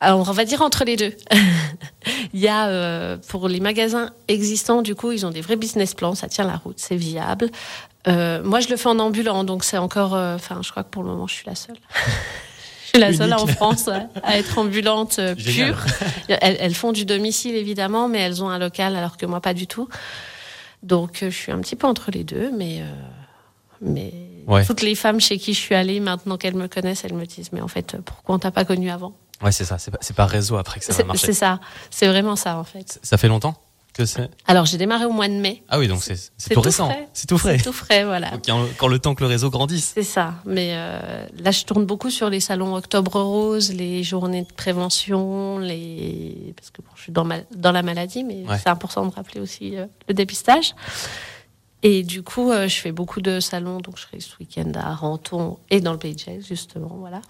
Alors, 0.00 0.28
on 0.28 0.32
va 0.32 0.44
dire 0.44 0.60
entre 0.62 0.84
les 0.84 0.96
deux. 0.96 1.14
Il 2.34 2.40
y 2.40 2.48
a, 2.48 2.68
euh, 2.68 3.16
pour 3.28 3.48
les 3.48 3.60
magasins 3.60 4.10
existants, 4.28 4.82
du 4.82 4.94
coup, 4.94 5.12
ils 5.12 5.24
ont 5.24 5.30
des 5.30 5.40
vrais 5.40 5.56
business 5.56 5.94
plans, 5.94 6.14
ça 6.14 6.28
tient 6.28 6.44
la 6.44 6.56
route, 6.56 6.78
c'est 6.78 6.96
viable. 6.96 7.48
Euh, 8.06 8.42
moi, 8.44 8.60
je 8.60 8.68
le 8.68 8.76
fais 8.76 8.88
en 8.90 8.98
ambulant, 8.98 9.44
donc 9.44 9.64
c'est 9.64 9.78
encore. 9.78 10.14
euh, 10.14 10.34
Enfin, 10.34 10.60
je 10.62 10.70
crois 10.70 10.82
que 10.82 10.90
pour 10.90 11.02
le 11.02 11.08
moment, 11.08 11.26
je 11.26 11.34
suis 11.34 11.46
la 11.46 11.54
seule. 11.54 11.76
je 12.84 12.88
suis 12.90 12.98
la 12.98 13.12
seule 13.14 13.32
en 13.32 13.46
France 13.46 13.88
à 14.22 14.36
être 14.36 14.58
ambulante 14.58 15.18
pure. 15.36 15.78
Elles, 16.28 16.56
elles 16.60 16.74
font 16.74 16.92
du 16.92 17.06
domicile, 17.06 17.54
évidemment, 17.54 18.08
mais 18.08 18.18
elles 18.18 18.42
ont 18.44 18.50
un 18.50 18.58
local, 18.58 18.96
alors 18.96 19.16
que 19.16 19.24
moi, 19.24 19.40
pas 19.40 19.54
du 19.54 19.66
tout. 19.66 19.88
Donc, 20.82 21.18
je 21.22 21.30
suis 21.30 21.52
un 21.52 21.60
petit 21.60 21.76
peu 21.76 21.86
entre 21.86 22.10
les 22.10 22.24
deux, 22.24 22.50
mais. 22.54 22.82
mais 23.80 24.12
Ouais. 24.46 24.62
toutes 24.66 24.82
les 24.82 24.94
femmes 24.94 25.20
chez 25.22 25.38
qui 25.38 25.54
je 25.54 25.58
suis 25.58 25.74
allée, 25.74 26.00
maintenant 26.00 26.36
qu'elles 26.36 26.54
me 26.54 26.68
connaissent, 26.68 27.02
elles 27.06 27.14
me 27.14 27.24
disent 27.24 27.50
Mais 27.52 27.62
en 27.62 27.68
fait, 27.68 27.96
pourquoi 28.04 28.34
on 28.34 28.38
t'a 28.38 28.50
pas 28.50 28.66
connue 28.66 28.90
avant? 28.90 29.14
Ouais, 29.42 29.52
c'est 29.52 29.64
ça. 29.64 29.78
C'est 29.78 29.90
pas, 29.90 29.98
pas 30.16 30.26
réseau 30.26 30.56
après 30.56 30.80
que 30.80 30.86
ça 30.86 30.92
va 30.92 30.96
c'est 30.98 31.04
marcher. 31.04 31.26
c'est 31.26 31.32
ça, 31.34 31.60
c'est 31.90 32.06
vraiment 32.08 32.36
ça 32.36 32.56
en 32.58 32.64
fait. 32.64 32.98
Ça 33.02 33.16
fait 33.18 33.28
longtemps 33.28 33.54
que 33.92 34.06
c'est. 34.06 34.28
Alors 34.46 34.64
j'ai 34.66 34.76
démarré 34.78 35.04
au 35.04 35.12
mois 35.12 35.28
de 35.28 35.34
mai. 35.34 35.62
Ah 35.68 35.78
oui, 35.78 35.86
donc 35.86 36.02
c'est 36.02 36.16
c'est 36.36 36.52
tout, 36.54 36.60
récent. 36.60 36.90
C'est 37.12 37.26
tout 37.28 37.38
frais. 37.38 37.58
C'est 37.58 37.64
tout 37.64 37.72
frais, 37.72 38.04
voilà. 38.04 38.30
Quand- 38.44 38.64
quand 38.76 38.88
le 38.88 38.98
temps 38.98 39.14
que 39.14 39.22
le 39.22 39.28
réseau 39.28 39.50
grandisse. 39.50 39.92
C'est 39.94 40.02
ça. 40.02 40.34
Mais 40.46 40.72
euh, 40.74 41.26
là, 41.38 41.50
je 41.52 41.64
tourne 41.64 41.84
beaucoup 41.86 42.10
sur 42.10 42.28
les 42.28 42.40
salons 42.40 42.74
Octobre 42.74 43.20
Rose, 43.20 43.72
les 43.72 44.02
journées 44.02 44.42
de 44.42 44.52
prévention, 44.52 45.58
les 45.58 46.54
parce 46.56 46.70
que 46.70 46.82
bon, 46.82 46.88
je 46.96 47.02
suis 47.02 47.12
dans, 47.12 47.24
ma- 47.24 47.42
dans 47.54 47.70
la 47.72 47.82
maladie, 47.82 48.24
mais 48.24 48.44
Ouais. 48.48 48.58
c'est 48.58 48.68
important 48.70 49.06
de 49.06 49.14
rappeler 49.14 49.40
aussi 49.40 49.76
euh, 49.76 49.86
le 50.08 50.14
dépistage. 50.14 50.74
Et 51.82 52.02
du 52.02 52.22
coup, 52.22 52.50
euh, 52.50 52.66
je 52.66 52.76
fais 52.80 52.92
beaucoup 52.92 53.20
de 53.20 53.40
salons, 53.40 53.78
donc 53.78 53.96
je 53.98 54.02
serai 54.02 54.18
ce 54.20 54.34
week-end 54.40 54.72
à 54.74 54.94
Renton 54.94 55.58
et 55.70 55.80
dans 55.82 55.92
le 55.92 55.98
Pays 55.98 56.14
de 56.14 56.18
Gex, 56.18 56.46
justement, 56.46 56.96
voilà. 56.98 57.20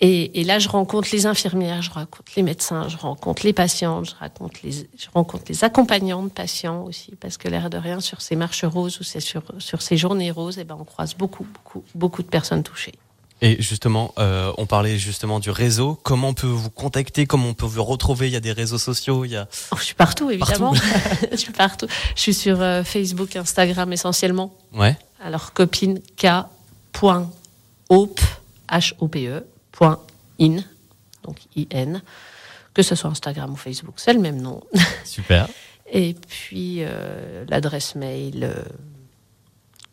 Et, 0.00 0.40
et 0.40 0.44
là, 0.44 0.58
je 0.58 0.68
rencontre 0.68 1.08
les 1.12 1.26
infirmières, 1.26 1.82
je 1.82 1.90
rencontre 1.90 2.30
les 2.36 2.42
médecins, 2.42 2.88
je 2.88 2.96
rencontre 2.96 3.44
les 3.44 3.52
patientes, 3.52 4.10
je, 4.10 4.14
raconte 4.14 4.62
les, 4.62 4.72
je 4.72 5.06
rencontre 5.12 5.44
les 5.48 5.64
accompagnants 5.64 6.22
de 6.22 6.28
patients 6.28 6.84
aussi, 6.84 7.14
parce 7.18 7.36
que 7.36 7.48
l'air 7.48 7.68
de 7.68 7.78
rien, 7.78 7.98
sur 7.98 8.20
ces 8.20 8.36
marches 8.36 8.64
roses 8.64 9.00
ou 9.00 9.04
sur, 9.04 9.42
sur 9.58 9.82
ces 9.82 9.96
journées 9.96 10.30
roses, 10.30 10.58
eh 10.58 10.64
ben, 10.64 10.76
on 10.78 10.84
croise 10.84 11.14
beaucoup, 11.14 11.46
beaucoup, 11.52 11.82
beaucoup 11.96 12.22
de 12.22 12.28
personnes 12.28 12.62
touchées. 12.62 12.94
Et 13.40 13.60
justement, 13.62 14.12
euh, 14.18 14.52
on 14.58 14.66
parlait 14.66 14.98
justement 14.98 15.38
du 15.38 15.50
réseau. 15.50 15.98
Comment 16.02 16.28
on 16.28 16.34
peut 16.34 16.48
vous 16.48 16.70
contacter? 16.70 17.26
Comment 17.26 17.48
on 17.48 17.54
peut 17.54 17.66
vous 17.66 17.84
retrouver? 17.84 18.26
Il 18.26 18.32
y 18.32 18.36
a 18.36 18.40
des 18.40 18.52
réseaux 18.52 18.78
sociaux. 18.78 19.24
Il 19.24 19.30
y 19.30 19.36
a. 19.36 19.46
Oh, 19.70 19.76
je 19.78 19.84
suis 19.84 19.94
partout, 19.94 20.30
évidemment. 20.30 20.74
je 21.30 21.36
suis 21.36 21.52
partout. 21.52 21.86
Je 22.16 22.20
suis 22.20 22.34
sur 22.34 22.60
euh, 22.60 22.82
Facebook, 22.82 23.36
Instagram 23.36 23.92
essentiellement. 23.92 24.52
Ouais. 24.74 24.96
Alors, 25.22 25.52
copine 25.52 26.00
k.hope, 26.16 28.20
H-O-P-E, 28.68 29.30
point 29.30 29.42
in, 30.40 30.58
donc 31.24 31.36
I-N, 31.56 32.02
que 32.74 32.82
ce 32.82 32.94
soit 32.94 33.10
Instagram 33.10 33.52
ou 33.52 33.56
Facebook, 33.56 33.94
c'est 33.96 34.12
le 34.12 34.20
même 34.20 34.40
nom. 34.40 34.62
Super. 35.04 35.48
Et 35.90 36.14
puis, 36.14 36.78
euh, 36.80 37.44
l'adresse 37.48 37.94
mail, 37.94 38.44
euh, 38.44 38.62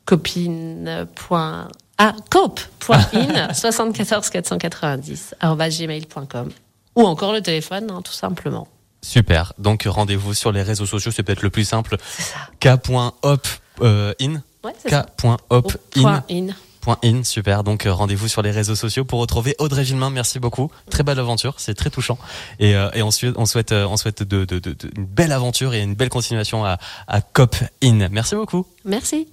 copine. 0.06 1.08
point- 1.16 1.68
Ah, 1.98 2.14
cope.in, 2.30 3.54
74 3.54 4.30
490, 4.30 5.36
arobase 5.40 5.80
gmail.com. 5.80 6.52
Ou 6.98 7.04
encore 7.04 7.32
le 7.34 7.42
téléphone, 7.42 7.90
hein, 7.90 8.02
tout 8.02 8.12
simplement. 8.14 8.68
Super. 9.02 9.54
Donc 9.60 9.84
rendez-vous 9.88 10.34
sur 10.34 10.52
les 10.52 10.62
réseaux 10.64 10.86
sociaux. 10.86 11.12
C'est 11.12 11.24
peut-être 11.24 11.42
le 11.44 11.50
plus 11.50 11.64
simple. 11.66 11.98
C'est 12.02 12.24
ça. 12.24 12.40
K.hop 12.60 13.48
euh. 13.82 14.14
Ouais, 14.64 14.74
Au 15.50 15.62
super. 17.24 17.64
Donc 17.64 17.86
euh, 17.86 17.94
rendez-vous 17.94 18.28
sur 18.28 18.42
les 18.42 18.52
réseaux 18.52 18.76
sociaux 18.76 19.06
pour 19.06 19.20
retrouver 19.20 19.56
Audrey 19.60 19.84
Villemain. 19.84 20.10
Merci 20.10 20.40
beaucoup. 20.40 20.72
Très 20.90 21.04
belle 21.04 21.20
aventure, 21.20 21.56
c'est 21.58 21.74
très 21.74 21.90
touchant. 21.90 22.18
Et, 22.60 22.76
euh, 22.76 22.90
et 22.94 23.02
ensuite, 23.02 23.36
on 23.38 23.46
souhaite, 23.46 23.72
euh, 23.72 23.86
on 23.88 23.98
souhaite 23.98 24.24
de, 24.24 24.46
de, 24.46 24.60
de- 24.60 24.74
de- 24.74 24.92
une 24.96 25.06
belle 25.06 25.32
aventure 25.32 25.74
et 25.74 25.82
une 25.82 25.96
belle 25.96 26.10
continuation 26.10 26.64
à, 26.66 26.78
à 27.08 27.22
Cop 27.22 27.56
In. 27.84 28.10
Merci 28.10 28.36
beaucoup. 28.36 28.66
Merci. 28.86 29.28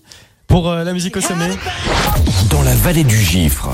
Pour 0.52 0.68
euh, 0.68 0.84
la 0.84 0.92
musique 0.92 1.16
au 1.16 1.22
sommet. 1.22 1.48
Dans 2.50 2.60
la 2.60 2.74
vallée 2.74 3.04
du 3.04 3.16
Gifre, 3.16 3.70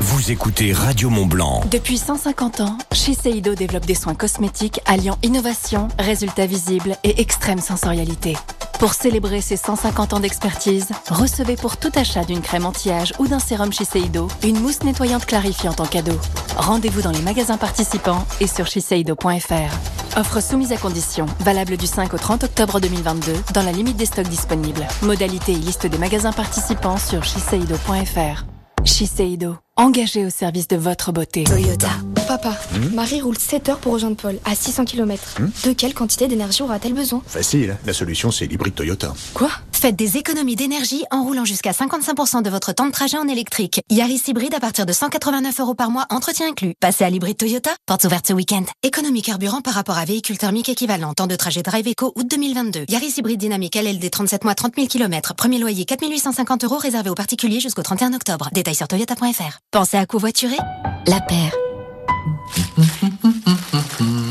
vous 0.00 0.32
écoutez 0.32 0.72
Radio 0.72 1.10
Mont 1.10 1.26
Blanc. 1.26 1.60
Depuis 1.70 1.96
150 1.96 2.60
ans, 2.60 2.76
Shiseido 2.92 3.54
développe 3.54 3.86
des 3.86 3.94
soins 3.94 4.16
cosmétiques 4.16 4.80
alliant 4.84 5.16
innovation, 5.22 5.86
résultats 5.96 6.46
visibles 6.46 6.96
et 7.04 7.20
extrême 7.20 7.60
sensorialité. 7.60 8.36
Pour 8.80 8.94
célébrer 8.94 9.40
ses 9.40 9.56
150 9.56 10.14
ans 10.14 10.18
d'expertise, 10.18 10.88
recevez 11.08 11.54
pour 11.54 11.76
tout 11.76 11.92
achat 11.94 12.24
d'une 12.24 12.40
crème 12.40 12.66
anti-âge 12.66 13.12
ou 13.20 13.28
d'un 13.28 13.38
sérum 13.38 13.72
Shiseido 13.72 14.26
une 14.42 14.58
mousse 14.58 14.82
nettoyante 14.82 15.24
clarifiante 15.24 15.78
en 15.78 15.86
cadeau. 15.86 16.18
Rendez-vous 16.56 17.02
dans 17.02 17.12
les 17.12 17.22
magasins 17.22 17.58
participants 17.58 18.26
et 18.40 18.48
sur 18.48 18.66
shiseido.fr. 18.66 19.97
Offre 20.18 20.42
soumise 20.42 20.72
à 20.72 20.76
condition, 20.76 21.26
valable 21.38 21.76
du 21.76 21.86
5 21.86 22.12
au 22.12 22.18
30 22.18 22.42
octobre 22.42 22.80
2022 22.80 23.32
dans 23.54 23.62
la 23.62 23.70
limite 23.70 23.96
des 23.96 24.04
stocks 24.04 24.26
disponibles. 24.26 24.84
Modalité 25.02 25.52
et 25.52 25.54
liste 25.54 25.86
des 25.86 25.96
magasins 25.96 26.32
participants 26.32 26.96
sur 26.96 27.22
shiseido.fr. 27.22 28.44
Shiseido, 28.84 29.54
engagé 29.76 30.26
au 30.26 30.30
service 30.30 30.66
de 30.66 30.76
votre 30.76 31.12
beauté. 31.12 31.44
Toyota, 31.44 31.90
Papa, 32.28 32.50
Hmm 32.72 32.94
Marie 32.94 33.22
roule 33.22 33.38
7 33.38 33.70
heures 33.70 33.78
pour 33.78 33.94
rejoindre 33.94 34.16
Paul, 34.16 34.38
à 34.44 34.54
600 34.54 34.84
km. 34.84 35.36
Hmm 35.40 35.48
De 35.64 35.72
quelle 35.72 35.94
quantité 35.94 36.28
d'énergie 36.28 36.62
aura-t-elle 36.62 36.92
besoin? 36.92 37.22
Facile, 37.26 37.78
la 37.86 37.94
solution 37.94 38.30
c'est 38.30 38.44
l'hybride 38.46 38.74
Toyota. 38.74 39.14
Quoi? 39.32 39.48
Faites 39.72 39.96
des 39.96 40.18
économies 40.18 40.54
d'énergie 40.54 41.04
en 41.10 41.22
roulant 41.22 41.46
jusqu'à 41.46 41.70
55% 41.70 42.42
de 42.42 42.50
votre 42.50 42.74
temps 42.74 42.86
de 42.86 42.92
trajet 42.92 43.16
en 43.16 43.26
électrique. 43.28 43.80
Yaris 43.90 44.20
hybride 44.26 44.52
à 44.54 44.60
partir 44.60 44.84
de 44.84 44.92
189 44.92 45.58
euros 45.60 45.74
par 45.74 45.90
mois, 45.90 46.04
entretien 46.10 46.48
inclus. 46.48 46.74
Passez 46.80 47.04
à 47.04 47.10
l'hybride 47.10 47.38
Toyota, 47.38 47.70
portes 47.86 48.04
ouvertes 48.04 48.26
ce 48.26 48.34
week-end. 48.34 48.64
Économie 48.82 49.22
carburant 49.22 49.62
par 49.62 49.72
rapport 49.72 49.96
à 49.96 50.04
véhicule 50.04 50.36
thermique 50.36 50.68
équivalent. 50.68 51.14
Temps 51.14 51.28
de 51.28 51.36
trajet 51.36 51.62
Drive 51.62 51.88
Eco, 51.88 52.12
août 52.14 52.26
2022. 52.28 52.84
Yaris 52.90 53.14
hybride 53.16 53.40
dynamique 53.40 53.74
LLD 53.74 54.10
37 54.10 54.44
mois, 54.44 54.54
30 54.54 54.74
000 54.76 54.88
km. 54.88 55.34
Premier 55.34 55.58
loyer 55.58 55.86
4850 55.86 56.64
euros 56.64 56.76
réservé 56.76 57.08
aux 57.08 57.14
particuliers 57.14 57.60
jusqu'au 57.60 57.82
31 57.82 58.12
octobre. 58.12 58.50
Détails 58.52 58.74
sur 58.74 58.88
toyota.fr. 58.88 59.60
Pensez 59.70 59.96
à 59.96 60.04
covoiturer? 60.04 60.58
La 61.06 61.20
paire. 61.20 61.52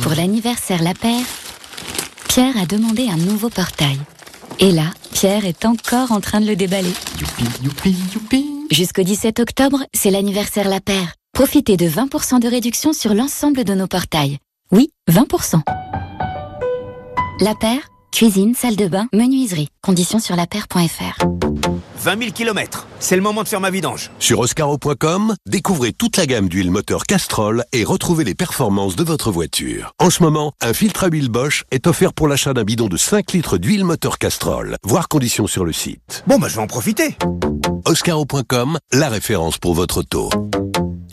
Pour 0.01 0.13
l'anniversaire 0.13 0.81
La 0.83 0.93
Paire, 0.93 1.25
Pierre 2.27 2.57
a 2.57 2.65
demandé 2.65 3.07
un 3.09 3.17
nouveau 3.17 3.49
portail. 3.49 3.97
Et 4.59 4.71
là, 4.71 4.91
Pierre 5.11 5.45
est 5.45 5.65
encore 5.65 6.11
en 6.11 6.19
train 6.19 6.41
de 6.41 6.47
le 6.47 6.55
déballer. 6.55 6.93
Youpi, 7.19 7.45
youpi, 7.63 7.95
youpi. 8.13 8.45
Jusqu'au 8.71 9.03
17 9.03 9.39
octobre, 9.39 9.83
c'est 9.93 10.11
l'anniversaire 10.11 10.67
La 10.69 10.79
Paire. 10.79 11.13
Profitez 11.33 11.77
de 11.77 11.87
20% 11.87 12.39
de 12.39 12.47
réduction 12.47 12.93
sur 12.93 13.13
l'ensemble 13.13 13.63
de 13.63 13.73
nos 13.73 13.87
portails. 13.87 14.37
Oui, 14.71 14.89
20%. 15.09 15.61
La 17.39 17.55
Paire, 17.55 17.89
cuisine, 18.17 18.55
salle 18.55 18.75
de 18.75 18.87
bain, 18.87 19.07
menuiserie. 19.13 19.69
Conditions 19.83 20.17
sur 20.17 20.35
lapaire.fr. 20.35 21.23
20 21.99 22.19
000 22.19 22.31
km, 22.31 22.87
c'est 22.99 23.15
le 23.15 23.21
moment 23.21 23.43
de 23.43 23.47
faire 23.47 23.61
ma 23.61 23.69
vidange. 23.69 24.09
Sur 24.17 24.39
oscaro.com, 24.39 25.35
découvrez 25.45 25.93
toute 25.93 26.17
la 26.17 26.25
gamme 26.25 26.49
d'huile 26.49 26.71
moteur 26.71 27.03
Castrol 27.03 27.63
et 27.73 27.83
retrouvez 27.83 28.23
les 28.23 28.33
performances 28.33 28.95
de 28.95 29.03
votre 29.03 29.29
voiture. 29.29 29.91
En 29.99 30.09
ce 30.09 30.23
moment, 30.23 30.53
un 30.61 30.73
filtre 30.73 31.03
à 31.03 31.09
huile 31.09 31.29
Bosch 31.29 31.63
est 31.69 31.85
offert 31.85 32.11
pour 32.11 32.27
l'achat 32.27 32.55
d'un 32.55 32.63
bidon 32.63 32.87
de 32.87 32.97
5 32.97 33.33
litres 33.33 33.59
d'huile 33.59 33.85
moteur 33.85 34.17
Castrol. 34.17 34.77
Voir 34.81 35.09
conditions 35.09 35.45
sur 35.45 35.63
le 35.63 35.71
site. 35.71 36.23
Bon 36.25 36.39
bah 36.39 36.47
je 36.47 36.55
vais 36.55 36.61
en 36.63 36.67
profiter. 36.67 37.15
Oscaro.com, 37.85 38.79
la 38.93 39.09
référence 39.09 39.59
pour 39.59 39.75
votre 39.75 39.97
auto. 39.99 40.31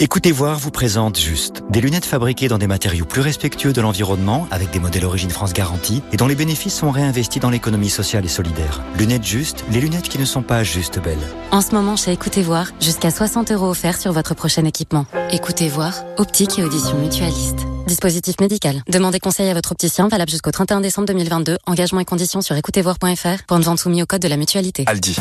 Écoutez 0.00 0.32
voir 0.32 0.58
vous 0.58 0.72
présente 0.72 1.20
Juste. 1.20 1.62
Des 1.70 1.80
lunettes 1.80 2.04
fabriquées 2.04 2.48
dans 2.48 2.58
des 2.58 2.66
matériaux 2.66 3.04
plus 3.04 3.20
respectueux 3.20 3.72
de 3.72 3.80
l'environnement, 3.80 4.48
avec 4.50 4.72
des 4.72 4.80
modèles 4.80 5.04
Origine 5.04 5.30
France 5.30 5.52
garantie, 5.52 6.02
et 6.12 6.16
dont 6.16 6.26
les 6.26 6.34
bénéfices 6.34 6.74
sont 6.74 6.90
réinvestis 6.90 7.38
dans 7.38 7.48
l'économie 7.48 7.90
sociale 7.90 8.24
et 8.24 8.28
solidaire. 8.28 8.82
Lunettes 8.98 9.22
Juste, 9.22 9.64
les 9.70 9.80
lunettes 9.80 10.08
qui 10.08 10.18
ne 10.18 10.24
sont 10.24 10.42
pas 10.42 10.64
juste 10.64 10.98
belles. 11.00 11.16
En 11.52 11.60
ce 11.60 11.76
moment, 11.76 11.94
chez 11.94 12.10
Écoutez 12.10 12.42
Voir, 12.42 12.72
jusqu'à 12.80 13.12
60 13.12 13.52
euros 13.52 13.68
offerts 13.68 14.00
sur 14.00 14.12
votre 14.12 14.34
prochain 14.34 14.64
équipement. 14.64 15.06
Écoutez 15.30 15.68
Voir, 15.68 16.02
optique 16.16 16.58
et 16.58 16.64
audition 16.64 16.98
mutualiste. 16.98 17.60
Dispositif 17.86 18.40
médical. 18.40 18.82
Demandez 18.88 19.20
conseil 19.20 19.48
à 19.48 19.54
votre 19.54 19.70
opticien, 19.70 20.08
valable 20.08 20.30
jusqu'au 20.30 20.50
31 20.50 20.80
décembre 20.80 21.06
2022. 21.06 21.58
Engagement 21.66 22.00
et 22.00 22.04
conditions 22.04 22.40
sur 22.40 22.56
écoutezvoir.fr. 22.56 23.44
Pour 23.46 23.58
une 23.58 23.62
vente 23.62 23.78
soumise 23.78 24.02
au 24.02 24.06
code 24.06 24.22
de 24.22 24.28
la 24.28 24.36
mutualité. 24.36 24.82
Aldi. 24.88 25.14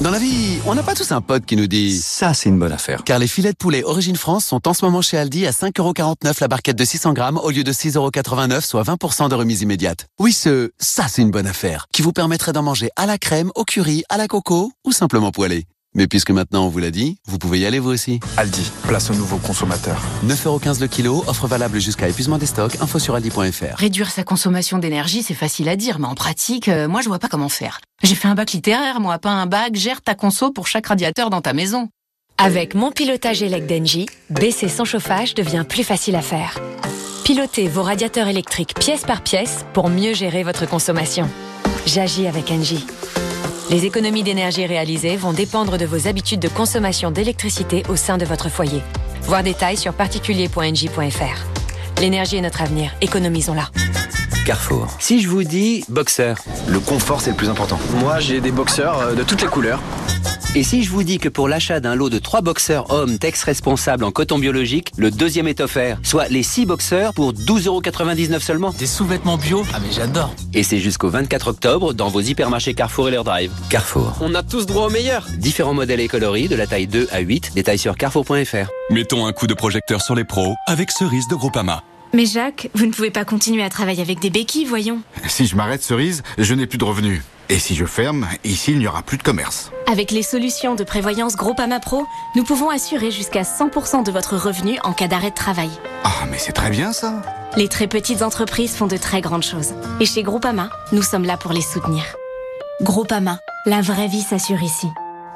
Dans 0.00 0.10
la 0.10 0.18
vie, 0.18 0.60
on 0.64 0.74
n'a 0.74 0.82
pas 0.82 0.94
tous 0.94 1.12
un 1.12 1.20
pote 1.20 1.44
qui 1.44 1.56
nous 1.56 1.66
dit 1.66 1.98
Ça, 2.00 2.32
c'est 2.32 2.48
une 2.48 2.58
bonne 2.58 2.72
affaire. 2.72 3.04
Car 3.04 3.18
les 3.18 3.26
filets 3.26 3.52
de 3.52 3.56
poulet 3.58 3.84
Origine 3.84 4.16
France 4.16 4.46
sont 4.46 4.66
en 4.66 4.72
ce 4.72 4.82
moment 4.82 5.02
chez 5.02 5.18
Aldi 5.18 5.46
à 5.46 5.50
5,49€ 5.50 6.40
la 6.40 6.48
barquette 6.48 6.76
de 6.76 6.84
600 6.86 7.12
grammes 7.12 7.36
au 7.36 7.50
lieu 7.50 7.64
de 7.64 7.72
6,89€, 7.72 8.62
soit 8.62 8.82
20% 8.82 9.28
de 9.28 9.34
remise 9.34 9.60
immédiate. 9.60 10.06
Oui, 10.18 10.32
ce 10.32 10.70
ça, 10.78 11.06
c'est 11.06 11.20
une 11.20 11.30
bonne 11.30 11.46
affaire 11.46 11.84
qui 11.92 12.00
vous 12.00 12.12
permettrait 12.12 12.54
d'en 12.54 12.62
manger 12.62 12.88
à 12.96 13.04
la 13.04 13.18
crème, 13.18 13.50
au 13.54 13.64
curry, 13.64 14.02
à 14.08 14.16
la 14.16 14.26
coco 14.26 14.72
ou 14.86 14.92
simplement 14.92 15.32
poêlé. 15.32 15.66
Mais 15.94 16.06
puisque 16.06 16.30
maintenant 16.30 16.66
on 16.66 16.68
vous 16.68 16.78
l'a 16.78 16.90
dit, 16.90 17.16
vous 17.26 17.38
pouvez 17.38 17.58
y 17.58 17.66
aller 17.66 17.80
vous 17.80 17.90
aussi. 17.90 18.20
Aldi, 18.36 18.70
place 18.84 19.10
au 19.10 19.14
nouveau 19.14 19.38
consommateur. 19.38 20.00
9,15€ 20.24 20.80
le 20.80 20.86
kilo, 20.86 21.24
offre 21.26 21.48
valable 21.48 21.80
jusqu'à 21.80 22.08
épuisement 22.08 22.38
des 22.38 22.46
stocks, 22.46 22.76
info 22.80 22.98
sur 22.98 23.14
aldi.fr. 23.16 23.76
Réduire 23.76 24.10
sa 24.10 24.22
consommation 24.22 24.78
d'énergie, 24.78 25.22
c'est 25.22 25.34
facile 25.34 25.68
à 25.68 25.76
dire, 25.76 25.98
mais 25.98 26.06
en 26.06 26.14
pratique, 26.14 26.68
euh, 26.68 26.86
moi 26.86 27.00
je 27.00 27.08
vois 27.08 27.18
pas 27.18 27.28
comment 27.28 27.48
faire. 27.48 27.80
J'ai 28.02 28.14
fait 28.14 28.28
un 28.28 28.34
bac 28.34 28.52
littéraire, 28.52 29.00
moi, 29.00 29.18
pas 29.18 29.30
un 29.30 29.46
bac, 29.46 29.74
gère 29.74 30.00
ta 30.00 30.14
conso 30.14 30.52
pour 30.52 30.66
chaque 30.66 30.86
radiateur 30.86 31.28
dans 31.28 31.40
ta 31.40 31.52
maison. 31.52 31.88
Avec 32.38 32.74
mon 32.74 32.90
pilotage 32.90 33.42
élect 33.42 33.68
d'Engie, 33.68 34.06
baisser 34.30 34.68
son 34.68 34.84
chauffage 34.84 35.34
devient 35.34 35.64
plus 35.68 35.84
facile 35.84 36.16
à 36.16 36.22
faire. 36.22 36.58
Pilotez 37.24 37.68
vos 37.68 37.82
radiateurs 37.82 38.28
électriques 38.28 38.74
pièce 38.74 39.02
par 39.02 39.22
pièce 39.22 39.66
pour 39.74 39.90
mieux 39.90 40.14
gérer 40.14 40.42
votre 40.42 40.66
consommation. 40.66 41.28
J'agis 41.84 42.26
avec 42.26 42.50
Engie. 42.50 42.86
Les 43.70 43.86
économies 43.86 44.24
d'énergie 44.24 44.66
réalisées 44.66 45.16
vont 45.16 45.32
dépendre 45.32 45.78
de 45.78 45.86
vos 45.86 46.08
habitudes 46.08 46.40
de 46.40 46.48
consommation 46.48 47.12
d'électricité 47.12 47.84
au 47.88 47.94
sein 47.94 48.18
de 48.18 48.24
votre 48.24 48.48
foyer. 48.48 48.82
Voir 49.22 49.44
détails 49.44 49.76
sur 49.76 49.94
particulier.engie.fr. 49.94 52.00
L'énergie 52.00 52.36
est 52.36 52.40
notre 52.40 52.62
avenir, 52.62 52.90
économisons-la. 53.00 53.70
Carrefour. 54.44 54.86
Si 54.98 55.20
je 55.20 55.28
vous 55.28 55.44
dis 55.44 55.84
boxeur, 55.88 56.38
le 56.68 56.80
confort 56.80 57.20
c'est 57.20 57.30
le 57.30 57.36
plus 57.36 57.48
important. 57.48 57.78
Moi 58.00 58.20
j'ai 58.20 58.40
des 58.40 58.50
boxeurs 58.50 58.98
euh, 59.00 59.14
de 59.14 59.22
toutes 59.22 59.42
les 59.42 59.48
couleurs. 59.48 59.80
Et 60.54 60.64
si 60.64 60.82
je 60.82 60.90
vous 60.90 61.04
dis 61.04 61.18
que 61.18 61.28
pour 61.28 61.48
l'achat 61.48 61.78
d'un 61.78 61.94
lot 61.94 62.10
de 62.10 62.18
3 62.18 62.40
boxeurs 62.40 62.90
hommes 62.90 63.18
Tex 63.18 63.44
responsables 63.44 64.02
en 64.02 64.10
coton 64.10 64.38
biologique, 64.38 64.92
le 64.96 65.10
deuxième 65.10 65.46
est 65.46 65.60
offert, 65.60 65.98
soit 66.02 66.28
les 66.28 66.42
6 66.42 66.66
boxeurs 66.66 67.14
pour 67.14 67.32
12,99€ 67.32 68.40
seulement. 68.40 68.70
Des 68.78 68.86
sous-vêtements 68.86 69.36
bio? 69.36 69.64
Ah 69.72 69.78
mais 69.80 69.92
j'adore 69.92 70.34
Et 70.54 70.62
c'est 70.64 70.80
jusqu'au 70.80 71.08
24 71.08 71.48
octobre 71.48 71.92
dans 71.92 72.08
vos 72.08 72.20
hypermarchés 72.20 72.74
Carrefour 72.74 73.08
et 73.08 73.12
leur 73.12 73.24
drive. 73.24 73.52
Carrefour. 73.68 74.16
On 74.20 74.34
a 74.34 74.42
tous 74.42 74.66
droit 74.66 74.86
au 74.86 74.90
meilleur 74.90 75.26
Différents 75.38 75.74
modèles 75.74 76.00
et 76.00 76.08
coloris 76.08 76.48
de 76.48 76.56
la 76.56 76.66
taille 76.66 76.88
2 76.88 77.08
à 77.12 77.20
8, 77.20 77.52
détails 77.54 77.78
sur 77.78 77.96
carrefour.fr. 77.96 78.70
Mettons 78.90 79.26
un 79.26 79.32
coup 79.32 79.46
de 79.46 79.54
projecteur 79.54 80.02
sur 80.02 80.14
les 80.16 80.24
pros 80.24 80.54
avec 80.66 80.90
Cerise 80.90 81.28
de 81.28 81.36
Groupama. 81.36 81.84
Mais 82.12 82.26
Jacques, 82.26 82.70
vous 82.74 82.86
ne 82.86 82.90
pouvez 82.90 83.10
pas 83.10 83.24
continuer 83.24 83.62
à 83.62 83.70
travailler 83.70 84.02
avec 84.02 84.18
des 84.18 84.30
béquilles, 84.30 84.64
voyons. 84.64 85.00
Si 85.28 85.46
je 85.46 85.54
m'arrête 85.54 85.82
cerise, 85.82 86.22
je 86.38 86.54
n'ai 86.54 86.66
plus 86.66 86.78
de 86.78 86.84
revenus. 86.84 87.22
Et 87.48 87.58
si 87.58 87.74
je 87.74 87.84
ferme, 87.84 88.28
ici 88.44 88.72
il 88.72 88.78
n'y 88.78 88.86
aura 88.86 89.02
plus 89.02 89.16
de 89.16 89.22
commerce. 89.22 89.72
Avec 89.90 90.10
les 90.10 90.22
solutions 90.22 90.74
de 90.74 90.84
prévoyance 90.84 91.36
Groupama 91.36 91.80
Pro, 91.80 92.06
nous 92.36 92.44
pouvons 92.44 92.70
assurer 92.70 93.10
jusqu'à 93.10 93.42
100% 93.42 94.04
de 94.04 94.12
votre 94.12 94.36
revenu 94.36 94.78
en 94.84 94.92
cas 94.92 95.08
d'arrêt 95.08 95.30
de 95.30 95.34
travail. 95.34 95.70
Ah, 96.04 96.26
mais 96.30 96.38
c'est 96.38 96.52
très 96.52 96.70
bien 96.70 96.92
ça 96.92 97.22
Les 97.56 97.68
très 97.68 97.88
petites 97.88 98.22
entreprises 98.22 98.74
font 98.76 98.86
de 98.86 98.96
très 98.96 99.20
grandes 99.20 99.42
choses. 99.42 99.74
Et 99.98 100.06
chez 100.06 100.22
Groupama, 100.22 100.70
nous 100.92 101.02
sommes 101.02 101.24
là 101.24 101.36
pour 101.36 101.52
les 101.52 101.60
soutenir. 101.60 102.04
Groupama, 102.82 103.40
la 103.66 103.80
vraie 103.80 104.08
vie 104.08 104.22
s'assure 104.22 104.62
ici. 104.62 104.86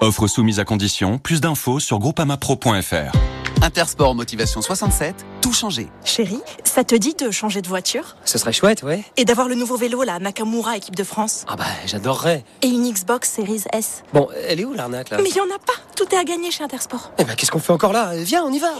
Offre 0.00 0.26
soumise 0.28 0.60
à 0.60 0.64
condition, 0.64 1.18
plus 1.18 1.40
d'infos 1.40 1.80
sur 1.80 1.98
groupamapro.fr. 1.98 3.33
Intersport 3.62 4.14
Motivation 4.14 4.62
67, 4.62 5.24
tout 5.40 5.52
changer. 5.52 5.88
Chérie, 6.04 6.40
ça 6.64 6.84
te 6.84 6.94
dit 6.94 7.14
de 7.14 7.30
changer 7.30 7.62
de 7.62 7.68
voiture? 7.68 8.16
Ce 8.24 8.38
serait 8.38 8.52
chouette, 8.52 8.82
ouais. 8.82 9.04
Et 9.16 9.24
d'avoir 9.24 9.48
le 9.48 9.54
nouveau 9.54 9.76
vélo, 9.76 10.02
la 10.02 10.18
Nakamura 10.18 10.76
équipe 10.76 10.96
de 10.96 11.04
France? 11.04 11.44
Ah 11.48 11.56
bah 11.56 11.64
j'adorerais. 11.86 12.44
Et 12.62 12.68
une 12.68 12.90
Xbox 12.90 13.30
Series 13.30 13.64
S? 13.72 14.02
Bon, 14.12 14.28
elle 14.48 14.60
est 14.60 14.64
où 14.64 14.74
l'arnaque 14.74 15.10
là? 15.10 15.18
Mais 15.22 15.30
il 15.30 15.36
y 15.36 15.40
en 15.40 15.44
a 15.54 15.58
pas, 15.58 15.72
tout 15.96 16.06
est 16.14 16.18
à 16.18 16.24
gagner 16.24 16.50
chez 16.50 16.64
Intersport. 16.64 17.12
Eh 17.18 17.24
bah 17.24 17.34
qu'est-ce 17.36 17.50
qu'on 17.50 17.58
fait 17.58 17.72
encore 17.72 17.92
là? 17.92 18.12
Viens, 18.16 18.44
on 18.44 18.52
y 18.52 18.58
va 18.58 18.72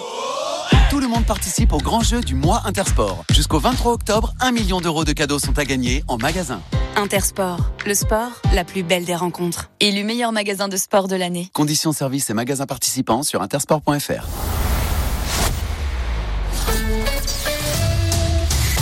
tout 0.90 1.00
le 1.00 1.08
monde 1.08 1.26
participe 1.26 1.72
au 1.72 1.78
grand 1.78 2.02
jeu 2.02 2.20
du 2.20 2.34
mois 2.34 2.62
Intersport. 2.66 3.24
Jusqu'au 3.32 3.58
23 3.58 3.92
octobre, 3.92 4.32
1 4.40 4.52
million 4.52 4.80
d'euros 4.80 5.04
de 5.04 5.12
cadeaux 5.12 5.40
sont 5.40 5.58
à 5.58 5.64
gagner 5.64 6.04
en 6.06 6.18
magasin. 6.18 6.60
Intersport, 6.96 7.72
le 7.86 7.94
sport, 7.94 8.30
la 8.54 8.64
plus 8.64 8.82
belle 8.82 9.04
des 9.04 9.16
rencontres. 9.16 9.70
Élu 9.80 10.04
meilleur 10.04 10.32
magasin 10.32 10.68
de 10.68 10.76
sport 10.76 11.08
de 11.08 11.16
l'année. 11.16 11.48
Conditions 11.52 11.92
services 11.92 12.30
et 12.30 12.34
magasins 12.34 12.66
participants 12.66 13.22
sur 13.22 13.42
intersport.fr. 13.42 14.26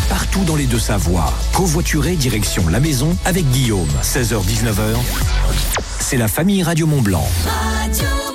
Partout 0.09 0.45
dans 0.45 0.57
les 0.57 0.67
deux 0.67 0.79
Savoies, 0.79 1.33
covoituré 1.55 2.17
direction 2.17 2.69
la 2.69 2.81
maison 2.81 3.17
avec 3.25 3.49
Guillaume, 3.51 3.89
16h-19h. 4.03 4.97
C'est 6.01 6.19
la 6.19 6.29
famille 6.29 6.63
Radio 6.63 6.87
Mont 6.87 7.03
Blanc. 7.03 7.27
Radio 7.47 8.32